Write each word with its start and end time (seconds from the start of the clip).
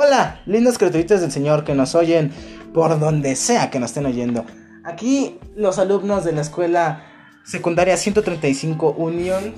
Hola, 0.00 0.42
lindos 0.46 0.78
criaturitas 0.78 1.22
del 1.22 1.32
Señor 1.32 1.64
que 1.64 1.74
nos 1.74 1.96
oyen 1.96 2.30
por 2.72 3.00
donde 3.00 3.34
sea 3.34 3.68
que 3.68 3.80
nos 3.80 3.90
estén 3.90 4.06
oyendo. 4.06 4.44
Aquí 4.84 5.40
los 5.56 5.80
alumnos 5.80 6.24
de 6.24 6.30
la 6.30 6.42
escuela 6.42 7.02
secundaria 7.44 7.96
135 7.96 8.94
Unión 8.96 9.54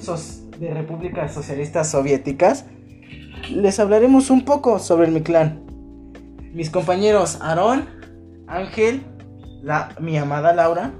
de 0.58 0.72
Repúblicas 0.72 1.34
Socialistas 1.34 1.90
Soviéticas 1.90 2.64
les 3.50 3.78
hablaremos 3.78 4.30
un 4.30 4.46
poco 4.46 4.78
sobre 4.78 5.08
mi 5.08 5.20
clan. 5.20 5.62
Mis 6.54 6.70
compañeros 6.70 7.36
Aarón, 7.42 7.90
Ángel, 8.46 9.02
la, 9.62 9.94
mi 10.00 10.16
amada 10.16 10.54
Laura 10.54 10.94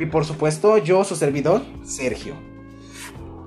y 0.00 0.06
por 0.06 0.24
supuesto 0.24 0.78
yo, 0.78 1.04
su 1.04 1.16
servidor, 1.16 1.60
Sergio. 1.84 2.32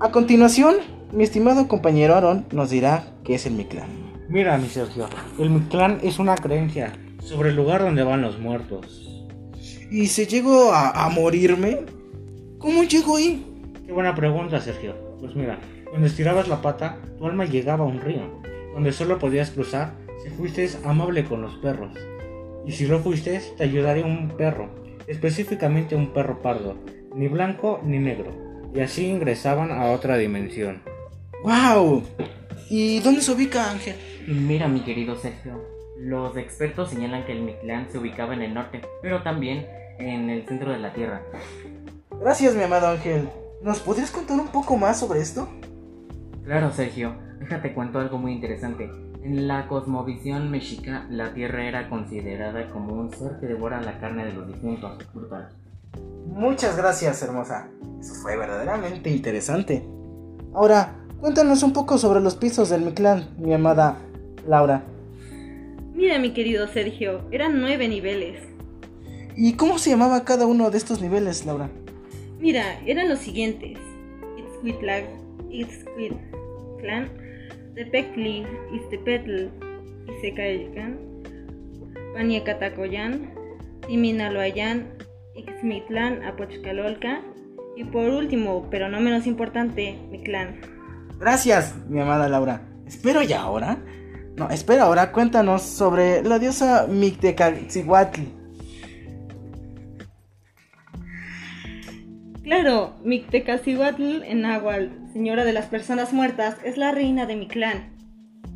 A 0.00 0.12
continuación, 0.12 0.76
mi 1.10 1.24
estimado 1.24 1.66
compañero 1.66 2.14
Aarón 2.14 2.46
nos 2.52 2.70
dirá 2.70 3.02
qué 3.30 3.36
es 3.36 3.46
el 3.46 3.52
Mictlán. 3.52 3.88
Mira, 4.28 4.58
mi 4.58 4.66
Sergio, 4.66 5.08
el 5.38 5.50
Mictlán 5.50 6.00
es 6.02 6.18
una 6.18 6.34
creencia 6.34 6.92
sobre 7.22 7.50
el 7.50 7.54
lugar 7.54 7.80
donde 7.80 8.02
van 8.02 8.22
los 8.22 8.40
muertos. 8.40 9.24
¿Y 9.88 10.08
si 10.08 10.26
llego 10.26 10.72
a, 10.72 11.06
a 11.06 11.08
morirme? 11.10 11.78
¿Cómo 12.58 12.82
llego 12.82 13.18
ahí? 13.18 13.46
Qué 13.86 13.92
buena 13.92 14.16
pregunta, 14.16 14.60
Sergio. 14.60 14.96
Pues 15.20 15.36
mira, 15.36 15.60
cuando 15.90 16.08
estirabas 16.08 16.48
la 16.48 16.60
pata, 16.60 16.98
tu 17.18 17.24
alma 17.24 17.44
llegaba 17.44 17.84
a 17.84 17.86
un 17.86 18.00
río, 18.00 18.42
donde 18.74 18.90
solo 18.90 19.20
podías 19.20 19.52
cruzar 19.52 19.94
si 20.24 20.30
fuiste 20.30 20.68
amable 20.84 21.24
con 21.24 21.40
los 21.40 21.54
perros. 21.58 21.96
Y 22.66 22.72
si 22.72 22.88
no 22.88 22.98
fuiste, 22.98 23.40
te 23.56 23.62
ayudaría 23.62 24.06
un 24.06 24.30
perro, 24.30 24.70
específicamente 25.06 25.94
un 25.94 26.12
perro 26.12 26.42
pardo, 26.42 26.78
ni 27.14 27.28
blanco 27.28 27.80
ni 27.84 28.00
negro 28.00 28.50
y 28.74 28.80
así 28.80 29.06
ingresaban 29.06 29.70
a 29.70 29.90
otra 29.90 30.16
dimensión. 30.16 30.82
¡Wow! 31.44 32.02
¿Y 32.70 33.00
dónde 33.00 33.20
se 33.20 33.32
ubica 33.32 33.68
Ángel? 33.68 33.96
Mira, 34.28 34.68
mi 34.68 34.82
querido 34.82 35.16
Sergio, 35.16 35.60
los 35.98 36.36
expertos 36.36 36.90
señalan 36.90 37.26
que 37.26 37.32
el 37.32 37.42
Mictlán 37.42 37.88
se 37.90 37.98
ubicaba 37.98 38.32
en 38.32 38.42
el 38.42 38.54
norte, 38.54 38.80
pero 39.02 39.24
también 39.24 39.66
en 39.98 40.30
el 40.30 40.46
centro 40.46 40.70
de 40.70 40.78
la 40.78 40.92
Tierra. 40.92 41.20
Gracias, 42.20 42.54
mi 42.54 42.62
amado 42.62 42.86
Ángel. 42.86 43.28
¿Nos 43.60 43.80
podrías 43.80 44.12
contar 44.12 44.38
un 44.38 44.46
poco 44.46 44.76
más 44.76 45.00
sobre 45.00 45.18
esto? 45.18 45.48
Claro, 46.44 46.70
Sergio. 46.70 47.16
Déjate 47.40 47.74
cuento 47.74 47.98
algo 47.98 48.18
muy 48.18 48.34
interesante. 48.34 48.88
En 49.24 49.48
la 49.48 49.66
cosmovisión 49.66 50.48
mexica, 50.48 51.08
la 51.10 51.34
Tierra 51.34 51.64
era 51.64 51.90
considerada 51.90 52.70
como 52.70 52.94
un 52.94 53.10
ser 53.12 53.40
que 53.40 53.46
devora 53.46 53.80
la 53.80 53.98
carne 53.98 54.26
de 54.26 54.32
los 54.32 54.46
difuntos. 54.46 54.96
Brutal. 55.12 55.48
Muchas 56.28 56.76
gracias, 56.76 57.20
hermosa. 57.20 57.68
Eso 57.98 58.14
fue 58.14 58.36
verdaderamente 58.36 59.10
interesante. 59.10 59.84
Ahora, 60.54 60.99
cuéntanos 61.20 61.62
un 61.62 61.72
poco 61.72 61.98
sobre 61.98 62.20
los 62.20 62.34
pisos 62.34 62.70
del 62.70 62.80
mi 62.80 62.92
clan, 62.92 63.28
mi 63.38 63.52
amada 63.52 63.98
Laura. 64.48 64.82
Mira, 65.94 66.18
mi 66.18 66.32
querido 66.32 66.66
Sergio, 66.66 67.20
eran 67.30 67.60
nueve 67.60 67.86
niveles. 67.88 68.42
¿Y 69.36 69.52
cómo 69.54 69.78
se 69.78 69.90
llamaba 69.90 70.24
cada 70.24 70.46
uno 70.46 70.70
de 70.70 70.78
estos 70.78 71.02
niveles, 71.02 71.44
Laura? 71.44 71.68
Mira, 72.40 72.80
eran 72.86 73.08
los 73.08 73.18
siguientes: 73.18 73.78
Itzcuitlag, 74.38 75.04
Itzcuitlan, 75.50 77.10
Tepectli, 77.74 78.46
Iztepetl, 78.72 79.48
Isecayan, 80.16 80.98
Paniacatacoyan, 82.14 83.30
Timinaloayan, 83.86 84.88
Ixmitlán, 85.34 86.22
Apochcalolca 86.24 87.22
y 87.76 87.84
por 87.84 88.08
último, 88.08 88.68
pero 88.70 88.88
no 88.88 89.00
menos 89.00 89.26
importante, 89.26 89.98
mi 90.10 90.22
clan. 90.22 90.79
Gracias, 91.20 91.74
mi 91.86 92.00
amada 92.00 92.30
Laura. 92.30 92.62
Espero 92.86 93.22
ya 93.22 93.42
ahora. 93.42 93.76
No, 94.36 94.48
espera 94.48 94.84
ahora, 94.84 95.12
cuéntanos 95.12 95.60
sobre 95.60 96.22
la 96.22 96.38
diosa 96.38 96.86
Mictecatzihuatl. 96.88 98.22
Claro, 102.42 102.94
Mictecacihuatl 103.04 104.22
en 104.24 104.40
Nahual, 104.40 105.10
señora 105.12 105.44
de 105.44 105.52
las 105.52 105.66
personas 105.66 106.14
muertas, 106.14 106.56
es 106.64 106.78
la 106.78 106.90
reina 106.90 107.26
de 107.26 107.36
mi 107.36 107.48
clan. 107.48 107.96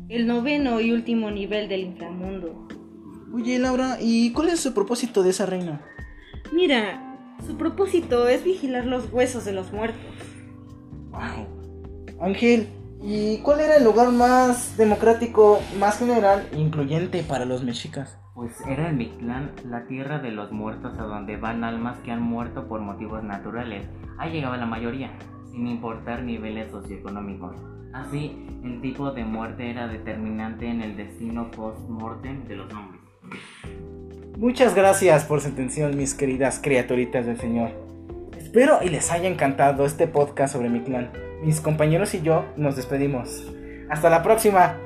El 0.09 0.25
noveno 0.25 0.81
y 0.81 0.91
último 0.91 1.29
nivel 1.29 1.69
del 1.69 1.81
inframundo. 1.81 2.67
Oye, 3.31 3.59
Laura, 3.59 3.97
¿y 4.01 4.31
cuál 4.33 4.49
es 4.49 4.65
el 4.65 4.73
propósito 4.73 5.21
de 5.21 5.29
esa 5.29 5.45
reina? 5.45 5.81
Mira, 6.51 7.15
su 7.45 7.57
propósito 7.57 8.27
es 8.27 8.43
vigilar 8.43 8.85
los 8.85 9.13
huesos 9.13 9.45
de 9.45 9.53
los 9.53 9.71
muertos. 9.71 10.01
Wow. 11.11 11.64
Ángel, 12.19 12.69
¿y 13.01 13.39
cuál 13.39 13.59
era 13.59 13.75
el 13.77 13.83
lugar 13.83 14.11
más 14.11 14.77
democrático, 14.77 15.59
más 15.79 15.99
general 15.99 16.47
incluyente 16.55 17.23
para 17.23 17.45
los 17.45 17.63
mexicas? 17.63 18.17
Pues 18.33 18.51
era 18.67 18.89
el 18.89 18.95
Mictlán, 18.95 19.51
la 19.65 19.85
tierra 19.87 20.19
de 20.19 20.31
los 20.31 20.51
muertos 20.51 20.97
a 20.97 21.03
donde 21.03 21.37
van 21.37 21.63
almas 21.63 21.99
que 21.99 22.11
han 22.11 22.21
muerto 22.21 22.67
por 22.67 22.81
motivos 22.81 23.23
naturales. 23.23 23.87
Ahí 24.17 24.31
llegaba 24.33 24.57
la 24.57 24.65
mayoría, 24.65 25.11
sin 25.51 25.67
importar 25.67 26.23
niveles 26.23 26.71
socioeconómicos. 26.71 27.55
Así, 27.93 28.45
el 28.63 28.81
tipo 28.81 29.11
de 29.11 29.23
muerte 29.23 29.69
era 29.69 29.87
determinante 29.87 30.67
en 30.67 30.81
el 30.81 30.97
destino 30.97 31.49
post-mortem 31.51 32.45
de 32.45 32.57
los 32.57 32.73
hombres. 32.73 33.01
Muchas 34.37 34.75
gracias 34.75 35.23
por 35.23 35.39
su 35.39 35.49
atención, 35.49 35.95
mis 35.95 36.13
queridas 36.13 36.59
criaturitas 36.61 37.25
del 37.25 37.39
Señor. 37.39 37.71
Espero 38.37 38.79
y 38.83 38.89
les 38.89 39.11
haya 39.11 39.29
encantado 39.29 39.85
este 39.85 40.07
podcast 40.07 40.53
sobre 40.53 40.69
mi 40.69 40.81
clan. 40.81 41.09
Mis 41.45 41.61
compañeros 41.61 42.15
y 42.15 42.23
yo 42.23 42.43
nos 42.57 42.75
despedimos. 42.75 43.43
Hasta 43.87 44.09
la 44.09 44.23
próxima. 44.23 44.79